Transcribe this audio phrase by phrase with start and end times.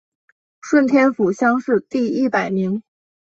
[0.61, 2.81] 顺天府乡试第一百名。